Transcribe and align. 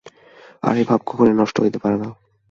আর 0.63 0.73
এই 0.77 0.85
ভাব 0.85 0.99
কখনও 1.05 1.33
নষ্ট 1.33 1.55
হইতে 1.59 1.79
পারে 1.83 1.97
না। 1.97 2.09